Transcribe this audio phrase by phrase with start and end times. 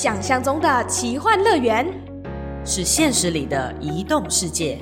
[0.00, 1.86] 想象中的奇幻乐园，
[2.64, 4.78] 是现实里的移动世界。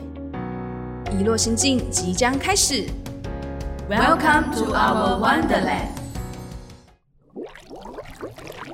[1.10, 2.84] 遗落心境即将开始。
[3.90, 5.88] Welcome to our Wonderland。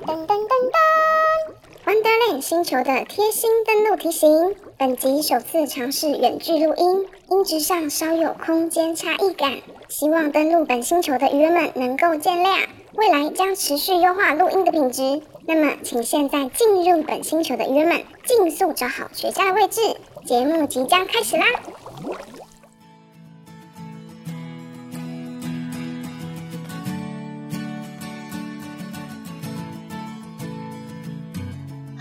[0.05, 0.77] 噔噔噔噔
[1.83, 9.53] ！Wonderland 星球的贴心登录提醒：本集首次尝试远距录音，音质上稍有空间差异感，
[9.89, 12.67] 希望登录本星球的鱼人们能够见谅。
[12.93, 15.23] 未来将持续优化录音的品质。
[15.47, 19.79] 那么，请现在进入本星球的鱼人们，尽速找好绝佳的位置。
[20.25, 21.45] 节目即将开始啦！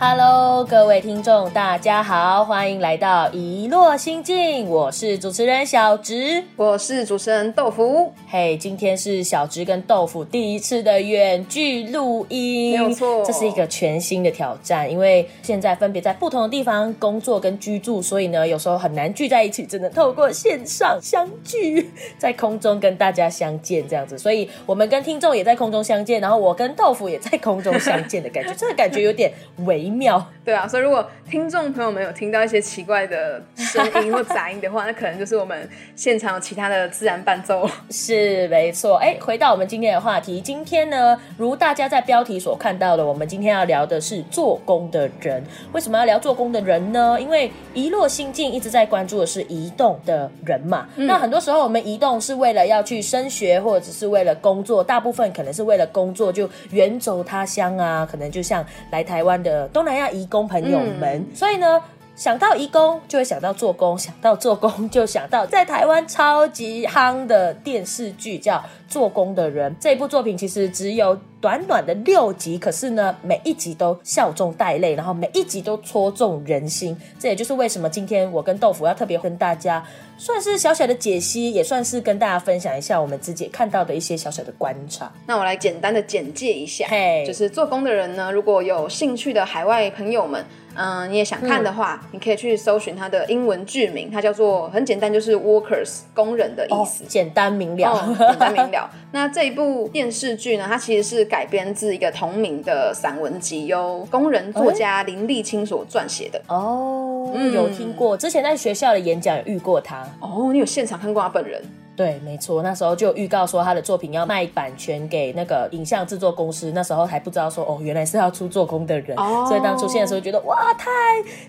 [0.07, 6.45] Hello，各位听众，大家好，欢迎来到一落心境，我是主持人小植。
[6.57, 24.19] 我是主持人豆腐，嘿今天是小植跟豆腐第一次的远距录音，没有错这是一个全新的挑战，因为现在分别在不同的地方工作跟居住，所以呢，有时候很难聚在一起，只能透过线上相聚， 在空中跟大家相见这样子。
[24.19, 29.33] 所以我们跟听众也在空中相见，然后我跟豆腐也在空中相见的感觉，这个感觉有点
[29.65, 30.25] 微妙。
[30.45, 37.67] 对啊，所以如果听众朋友们有听到一些奇怪的声音或杂音的话，那可能就是我们现场有其他的自然伴奏。
[37.89, 45.42] 是没错，哎，回到我们今天的话题，今天呢，如大家在标题所看到的，我们今天要聊的是做工的人。
[45.72, 47.17] 为什么要聊做工的人呢？
[47.19, 50.87] 因为一落心境一直在关注的是移动的人嘛。
[50.95, 61.81] 那很多时候我们移动是为了要去升学，或者是为了工作，大部分可能是为了工作就远走他乡啊，可能就像来台湾的东南亚移工朋友们，所以呢。
[62.17, 68.55] 想到移工，就会想到做工；想到做工，就想到在台湾超级夯的电视剧叫
[68.89, 69.73] 《做工的人》。
[69.81, 76.97] 这部作品其实只有短短的六集，可是呢，每一集都笑中带泪，然后每一集都戳中人心。
[77.19, 79.84] 这也就是为什么今天我跟豆腐要特别跟大家
[80.17, 85.12] 算是小小的解析，也算是跟大家分享一下我们自己看到的一些小小的观察。
[85.27, 90.44] 那我来简单的简介一下嘿就是做工的人呢，如果有兴趣的海外朋友们，
[90.75, 97.05] 嗯，你也想看的话，你可以去搜寻它的英文剧名，它叫做很简单，就是 workers 工人的意思。
[97.07, 98.91] 简单明了，哦，简单明了。
[99.12, 106.41] 那这一部电视剧呢，它其实是改编自一个同名的散文集，由工人作家林立清所撰写的。
[106.49, 110.06] 哦，嗯有听过，之前在学校的演讲有遇过他。
[110.21, 111.62] 哦，你有现场看过他本人？
[111.97, 119.47] 对，没错，那时候就预告说他的作品要卖版权给那个影像制作公司，那时候还不知道说哦，原来是要出做工的人，哦。
[119.47, 120.91] 所以当出现的时候觉得哇，太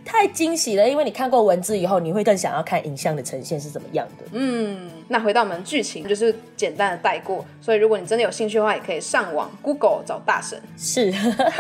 [0.06, 4.25] 太惊喜了，因为你看过文字以后，你会更想要看影像的呈现是怎么样的。
[4.33, 7.45] 嗯，那回到我们剧情，就是简单的带过。
[7.61, 10.59] 所以如果你真的有兴趣的话，也可以上网 Google 找大神。
[10.77, 11.13] 是，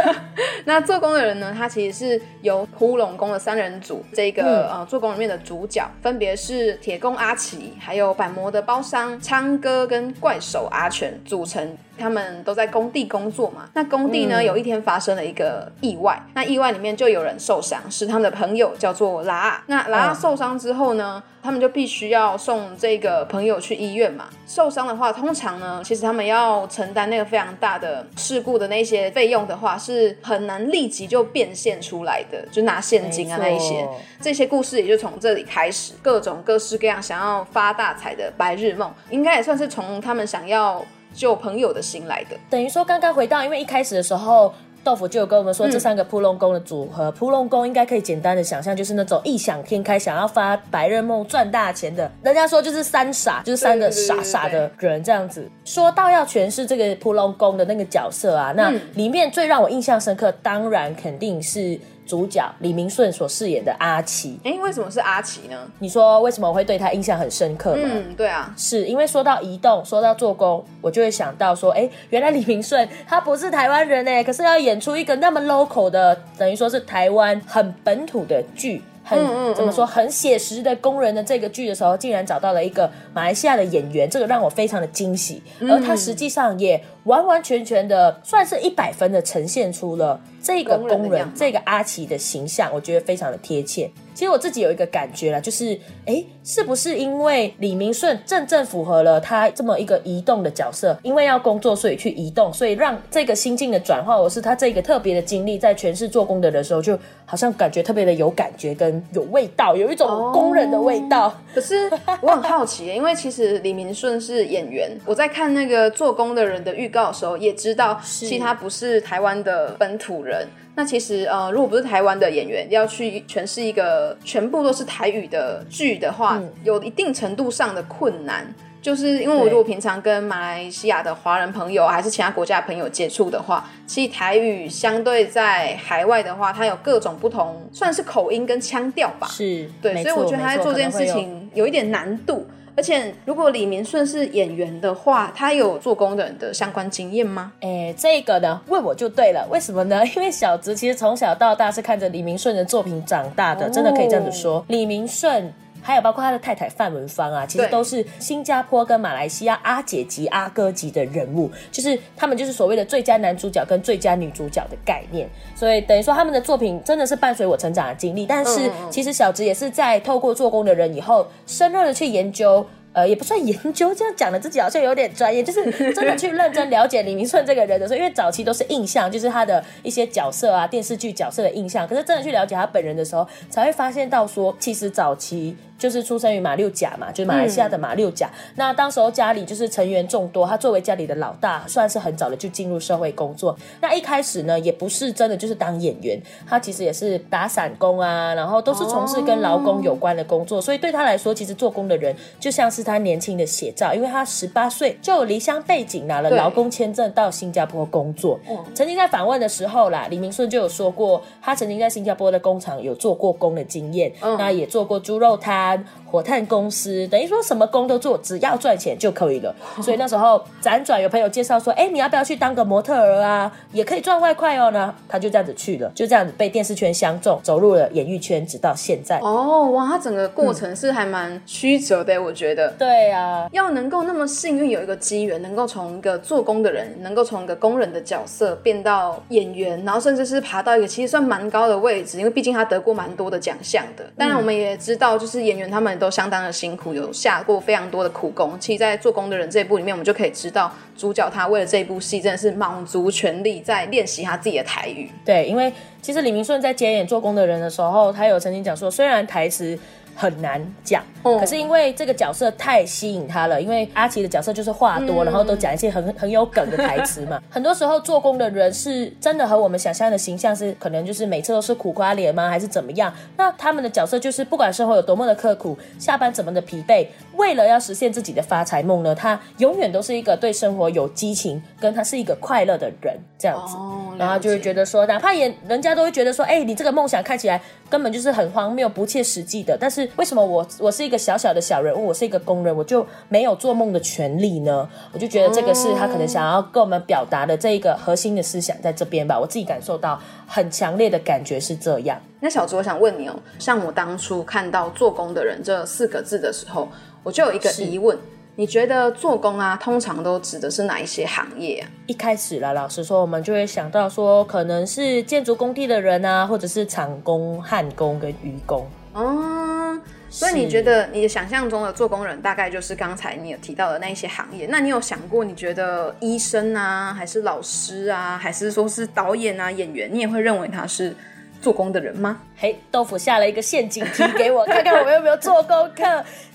[0.65, 11.77] 那做工的人呢，他其实是由呼龙宫的三人组，这个、嗯呃做工里面的主角分别是铁工阿奇，还有板模的包商昌哥跟怪手阿全组成。
[11.97, 19.63] 他们都在工地工作嘛，那工地呢、嗯有一天发生了一个意外，那意外里面就有人受伤，是他们的朋友叫做拉。
[19.67, 24.25] 那拉嗯受伤之后呢，他们就必须要送这个朋友去医院嘛。
[24.45, 33.87] 受伤的话，通常呢，其实他们要承担那个非常大的事故的那些费用的话，是很难立即就变现出来的，就拿现金啊那一些。
[34.21, 40.83] 这些故事也就从这里开始，各种各式各样想要发大财的白日梦，应该也算是从他们想要
[41.15, 42.37] 救朋友的心来的。
[42.49, 44.53] 等于说刚刚回到，因为一开始的时候。
[44.83, 52.11] 豆腐就有跟我们说，这三个扑龙宫的组合，扑龙宫应该可以简单的想象，就是那种异想天开、想要发白日梦、赚大钱的。
[52.21, 55.49] 人家说就是三傻，就是三个傻傻的人这样子。
[55.63, 64.39] 说到要诠释这个扑龙宫的那个角色啊，那里面最让我印象深刻，当然肯定是主角李明顺所饰演的阿奇。
[64.43, 65.57] 哎，为什么是阿奇呢？
[65.79, 67.83] 你说为什么我会对他印象很深刻吗？
[67.83, 78.81] 嗯，对啊，是因为说到移动，说到做工，我就会想到说，哎，原来李明顺他不是台湾人哎，可是要演出一个那么 local 的，等于说是台湾很本土的剧。
[79.07, 85.43] 很嗯嗯怎么说很写实的工人的这个剧的时候，竟然找到了一个马来西亚的演员，这个让我非常的惊喜。
[85.59, 93.89] 嗯而他实际上也完完全全的算是一百分的呈现出了这个工人工人这个阿奇的形象，我觉得非常的贴切。
[94.13, 100.97] 其实我自己有一个感觉啦，就是哎，是不是因为李明顺正正符合了他这么一个移动的角色？
[101.03, 111.35] 因为要工作，所以去移动，所以让这个心境的转化，我是他这个特别的经历，在诠释做工的人的时候，就好像感觉特别的有感觉跟有味道，有一种工人的味道。
[111.53, 111.91] 可是
[112.21, 120.47] 我很好奇，因为其实李明顺是演员，我在看那个做工的人的预告的时候，也知道其实他不是台湾的本土人。
[120.77, 128.45] 那其实呃，如果不是台湾的演员要去诠释一个全部都是台语的剧的话，有一定程度上的困难。
[128.81, 139.25] 就是因为我如果平常跟马来西亚的华人朋友还是其他国家的朋友接触的话，其实台语相对在海外的话，它有各种不同，算是口音跟腔调吧。
[139.27, 142.45] 是对，所以我觉得他在做这件事情有一点难度。
[142.75, 147.53] 而且，如果李明顺是演员的话，他有做工人的相关经验吗？
[147.61, 149.47] 哎，这个呢，问我就对了。
[149.49, 150.03] 为什么呢？
[150.15, 154.63] 因为小直其实从小到大是看着李明顺的作品长大的，真的可以这样子说。
[154.67, 155.53] 李明顺。
[155.85, 165.29] 还有包括他的太太范文芳啊，其实都是新加坡跟马来西亚阿姐级、阿哥级的人物，就是他们就是所谓的最佳男主角跟最佳女主角的概念。
[165.55, 168.25] 所以等于说他们的作品真的是伴随我成长的经历。
[168.25, 172.65] 但是其实小直也是在透过做工的人以后，深入的去研究。
[172.95, 181.85] 呃，也不算研究，这样讲的自己好像有点专业，就是真的去认真了解李明顺这个人的时候，因为早期都是印象，就是他的一些角色啊，电视剧角色的印象。
[181.85, 188.29] 可是真的去了解他本人的时候，才会发现到说，其实早期就是出生于马六甲嘛，就是马来西亚的马六甲。
[188.55, 193.53] 那当时候家里就是成员众多，他作为家里的老大，算是很早的就进入社会工作。
[193.81, 196.17] 那一开始呢，也不是真的就是当演员，
[196.47, 200.61] 他其实也是打散工啊，然后都是从事跟劳工有关的工作。
[200.61, 202.85] 所以对他来说，其实做工的人就像是。
[202.85, 208.39] 他年轻的写照，因为他十八岁就离乡背景，拿了劳工签证到新加坡工作。
[208.75, 215.64] 曾经在访问的时候啦，李明顺就有说过，他曾经在新加坡的工厂有做过工的经验，那也做过猪肉摊。
[216.05, 219.53] 火炭公司等于说什么工都做，只要赚钱就可以了。
[219.81, 223.51] 所以那时候辗转有朋友介绍说，哎，你要不要去当个模特儿啊？
[223.71, 224.93] 也可以赚外快哦呢。
[225.07, 229.19] 他就这样子去了，就这样子被电视圈相中，走入了演艺圈，直到现在。
[229.19, 232.69] 哦，哇，他整个过程是还蛮曲折的，我觉得。
[232.77, 244.05] 对啊，要能够那么幸运有一个机缘，能够从一个做工的人，能够从一个工人的角色变到演员，然后甚至是爬到一个其实算蛮高的位置，因为毕竟他得过蛮多的奖项的。
[244.17, 246.05] 当然，我们也知道，就是演员他们都。
[246.15, 248.57] 相当的辛苦，有下过非常多的苦功。
[248.57, 255.09] 其实，在做工的人这一部里面，我们就可以知道，主角他为了这一部戏，真的是卯足全力在练习他自己的台语。
[255.25, 259.77] 对，因为其实李明顺在接演做工的人的时候，他有曾经讲说，虽然台词。
[260.15, 267.41] 很难讲，可是因为这个角色太吸引他了，因为阿奇的角色就是话多，然后都讲一些很很有梗的台词嘛。
[267.51, 273.13] 很多时候做工的人是真的和我们想象的形象是，可能就是每次都是苦瓜脸吗，还是怎么样？
[273.35, 283.75] 那他们的角色就是不管生活有多么的刻苦，下班怎么的疲惫，为了要实现自己的发财梦呢，他永远都是一个对生活有激情，跟他是一个快乐的人这样子。
[284.17, 290.04] 然后就会觉得说，哪怕也人家都会觉得说，哎，你这个梦想看起来根本就是很荒谬、不切实际的，但是。
[290.15, 294.87] 为什么我我是一个小小的小人物，我是一个工人，我就没有做梦的权利呢？
[295.11, 299.39] 我就觉得这个是他可能想要跟我们表达的这一个核心的思想在这边吧。
[299.39, 302.19] 我自己感受到很强烈的感觉是这样。
[302.39, 306.87] 那小朱，我想问你哦，像我当初看到“做工的人”这四个字的时候，
[307.23, 308.17] 我就有一个疑问。
[308.57, 311.83] 你觉得做工啊，通常都指的是哪一些行业啊？
[312.07, 318.87] 一开始啦，老实说，我们就会想到说，可能是建筑工地的人啊，或者是厂工、焊工跟渔工。
[319.15, 319.97] 哦，
[320.29, 324.67] 所以你觉得你的想象中的做工人，大概就是刚才你有提到的那一些行业？
[324.69, 331.15] 那你有想过，你觉得医生啊，还是老师啊，还是说是导演啊、演员，你也会认为他是？
[331.65, 332.37] 做工的人吗？
[332.55, 336.03] 嘿，豆腐下了一个陷阱题给我， 看看我们有没有做功课。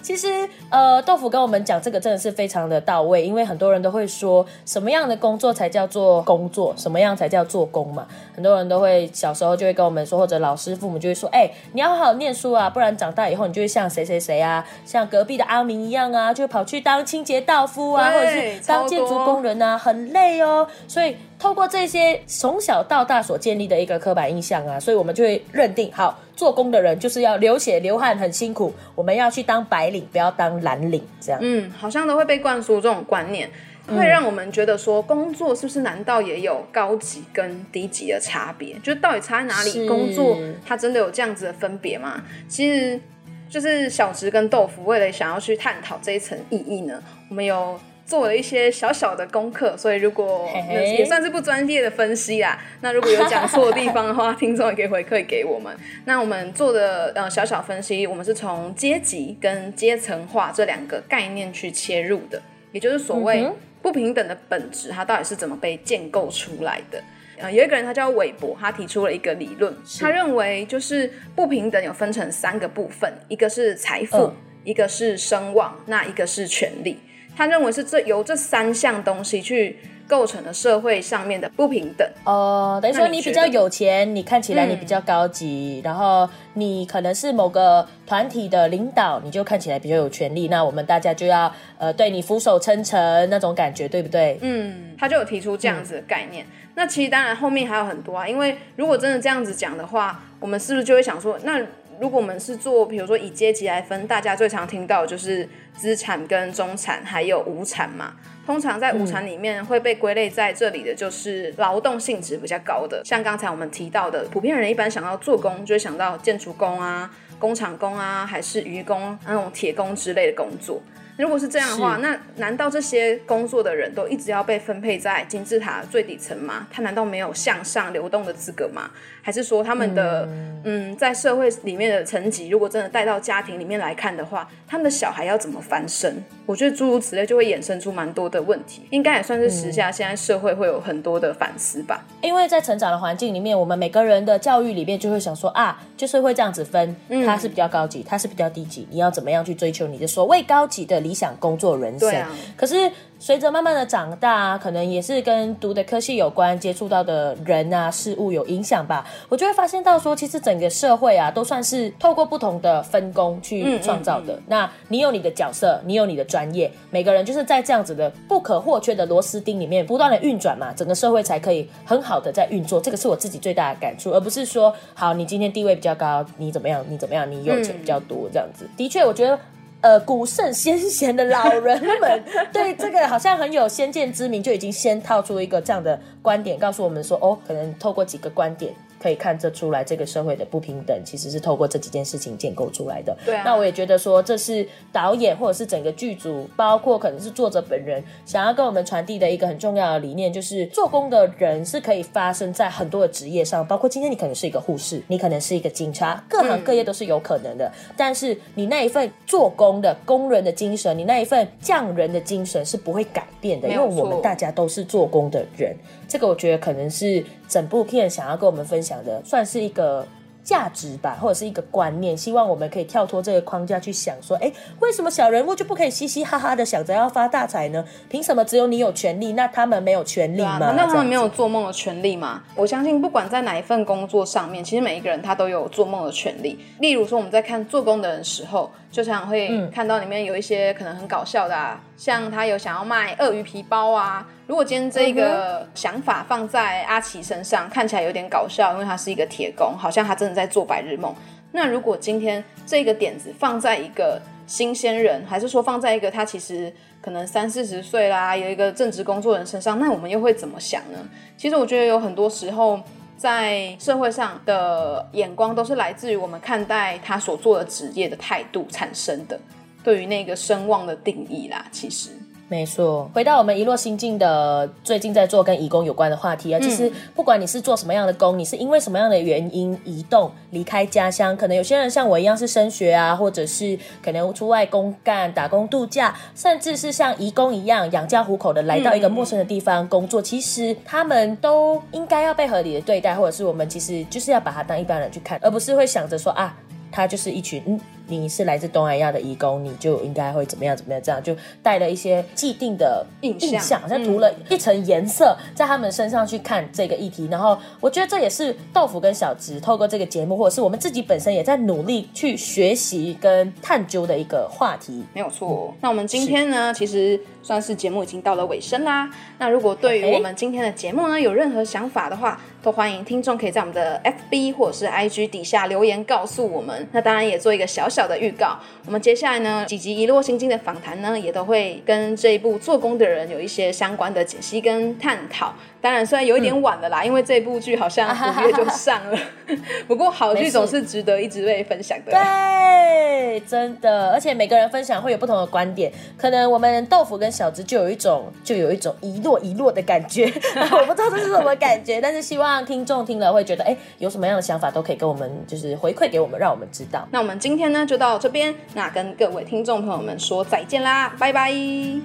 [0.01, 8.07] 其实，呃，豆腐跟我们讲这个真的是非常的到位，因为很多人都会说，什么样的工作才叫做工作，什么样才叫做工嘛？
[8.37, 20.69] 很多人都会小时候就会跟我们说，或者老师父母就会说，哎，你要好好念书啊，不然长大以后你就会像谁谁谁啊，像隔壁的阿明一样啊，就跑去当清洁道夫啊，或者是当建筑工人啊，很累哦。
[20.87, 21.17] 所以。
[21.41, 31.41] 透过这些从小到大所建立的一个刻板印象啊，所以我们就会认定，好做工的人就是要流血流汗很辛苦，我们要去当白领，不要当蓝领，这样。
[31.43, 33.51] 嗯，好像都会被灌输这种观念，
[33.89, 38.79] 会让我们觉得说，工作是不是难道也有高级跟低级的差别？
[38.83, 39.89] 就到底差在哪里？
[39.89, 42.23] 工作它真的有这样子的分别吗？
[42.49, 43.01] 其实
[43.49, 47.81] 就是小直跟豆腐为了想要去探讨这一层意义呢，我们有。
[48.11, 52.59] 做了一些小小的功课，所以如果也算是不专业的分析啦。
[52.81, 55.73] 那如果有讲错的地方的话，听众也可以回馈给我们。
[56.07, 63.49] 那我们做的呃小小分析，我们是从阶级跟阶层化这两个概念去切入的，也就是所谓
[63.81, 67.01] 不平等的本质，它到底是怎么被建构出来的？
[67.39, 74.33] 呃，有一个人他叫韦伯，他提出了一个理论，他认为就是不平等有分成三个部分，一个是财富，
[74.65, 76.99] 一个是声望，那一个是权力。
[77.37, 82.07] 他认为是这由这三项东西去构成了社会上面的不平等。
[82.25, 90.49] 哦，等于说你比较有钱，你看起来你嗯比较高级，然后你可能是某个团体的领导，你就看起来比较有权利。
[90.49, 94.39] 那我们大家就要呃对你俯首称臣那种感觉，对不对？
[94.43, 96.45] 嗯，他就有提出这样子的概念。
[96.75, 101.61] 那其实当然后面还有很多啊，因为如果真的这样子讲的话，我们是不是就会想说，那
[102.01, 108.15] 如果我们是做，比如说以阶级来分，大家最常听到就是资产跟中产还有无产嘛。
[108.47, 120.81] 通常在无产里面会被归类在这里的就是劳动性质比较高的，像刚才我们提到的，普遍人一般想到做工就会想到建筑工啊、工厂工啊，还是渔工那种铁工之类的工作。
[121.21, 126.67] 如果是这样的话，那难道这些工作的人都一直要被分配在金字塔最底层吗？
[126.71, 128.91] 他难道没有向上流动的资格吗？
[129.23, 130.27] 还是说他们的
[130.65, 136.25] 嗯在社会里面的层级，如果真的带到家庭里面来看的话，他们的小孩要怎么翻身？
[136.47, 142.05] 我觉得诸如此类就会衍生出蛮多的问题，应该也算是时下现在社会会有很多的反思吧。
[142.23, 152.15] 因为在成长的环境里面，我们每个人的教育里面就会想说啊，就是会这样子分，嗯他是比较高级，他是比较低级，你要怎么样去追求你的所谓高级的理想工作人生？
[152.21, 164.41] 啊可是随着慢慢的长大，可能也是跟读的科系有关，接触到的人啊事物有影响吧，我就会发现到说，其实整个社会啊，都算是透过不同的分工去创造的。
[164.47, 172.81] 那你有你的角色，你有你的专业，每个人就是在这样子的不可或缺的螺丝钉里面不断的运转嘛，整个社会才可以很好的在运作。
[172.81, 178.67] 这个是我自己最大的感触，而不是说，好，你今天地位比较高，你怎么样，你怎么样，你有钱比较多这样子。
[178.79, 179.39] 的确，我觉得。
[179.83, 182.23] 呃，古圣先贤的老人们
[182.53, 193.17] 对这个好像很有先见之明，就已经先套出一个这样的观点，告诉我们说，哦，可能透过几个观点可以看得出来，这个社会的不平等其实是透过这几件事情建构出来的。
[193.25, 207.73] 对啊那我也觉得说，这是导演或者是整个剧组，包括可能是作者本人想要跟我们传递的一个很重要的理念，就是做工的人是可以发生在很多的职业上，包括今天你可能是一个护士，你可能是一个警察，各行各业都是有可能的。
[207.97, 215.75] 但是你那一份做工的工人的精神，你那一份匠人的精神是不会改变的，因为我们大家都是做工的人。
[216.09, 220.07] 这个我觉得可能是整部片想要跟我们分享的，算是一个。
[220.43, 227.85] 价值吧，或者是一个观念，希望我们可以跳脱这个框架去想，说，哎，为什么小人物就不可以嘻嘻哈哈的想着要发大财呢？
[228.09, 230.59] 凭什么只有你有权利，那他们没有权利吗？
[230.59, 232.43] 难道他们没有做梦的权利吗？
[232.57, 236.59] 我相信，不管在哪一份工作上面，其实每一个人他都有做梦的权利。
[236.79, 244.27] 例如说，我们在看做工的人的时候，就常常会看到里面有一些可能很搞笑的啊，像他有想要卖鳄鱼皮包啊。
[244.47, 251.15] 如果今天这个想法放在阿奇身上，看起来有点搞笑，因为他是一个铁工，好像他真的在做白日梦。
[251.53, 260.99] 那如果今天这个点子放在一个新鲜人，还是说放在一个他其实可能三四十岁啦，有一个正职工作人身上，那我们又会怎么想呢？
[261.37, 262.81] 其实我觉得有很多时候，
[263.21, 269.39] 在社会上的眼光都是来自于我们看待他所做的职业的态度产生的，
[269.85, 271.63] 对于那个声望的定义啦。
[271.71, 272.13] 其实，
[272.51, 296.53] 没错，回到我们一落心境的最近在做跟移工有关的话题啊，其实不管你是做什么样的工，你是因为什么样的原因移动离开家乡，可能有些人像我一样是升学啊，或者是可能出外公干、打工度假，甚至是像移工一样养家糊口的来到一个陌生的地方工作，其实他们都应该要被合理的对待，或者是我们其实就是要把他当一般人去看，而不是会想着说啊。
[296.93, 297.81] 他就是一群，嗯，
[298.19, 307.29] 你是来自东南亚的移工，你就应该会怎么样怎么样，这样就带了一些既定的印象印象，好像涂了一层颜色在他们身上去看这个议题。
[307.31, 315.05] 然后我觉得这也是豆腐跟小植透过这个节目，或者是我们自己本身也在努力去学习跟探究的一个话题。
[315.13, 315.75] 没有错。
[315.81, 319.09] 那我们今天呢，其实算是节目已经到了尾声啦。
[319.39, 326.87] 那如果对于我们今天的节目呢有任何想法的话，都欢迎听众可以在我们的 FB 或者是 IG 底下留言告诉我们。
[326.93, 335.55] 那当然也做一个小小的预告，我们接下来呢几集一落心经的访谈呢，也都会跟这一部做工的人有一些相关的解析跟探讨。
[335.81, 339.19] 当然，虽然有一点晚了啦，因为这部剧好像五月就上了，
[339.89, 342.13] 不过好剧总是值得一直被分享的。
[342.13, 350.31] 对，真的，而且每个人分享会有不同的观点，可能我们豆腐跟小植就有一种就有一种一落一落的感觉，
[350.71, 357.07] 我不知道这是什么感觉，但是希望听众听了会觉得，哎，有什么样的想法都可以跟我们就是回馈给我们，让我们知道。
[357.13, 361.53] 那我们今天呢就到这边，那跟各位听众朋友们说再见啦，拜拜。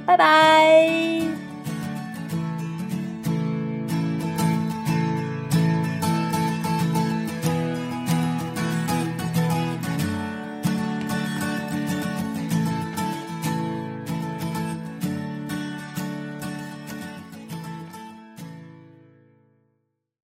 [0.06, 1.54] 拜拜。